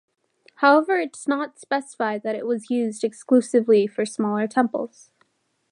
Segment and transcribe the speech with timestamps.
[0.55, 5.11] However, it does not specify that it was used exclusively for smaller temples.